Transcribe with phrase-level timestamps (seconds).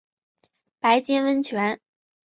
[0.79, 1.79] 白金温泉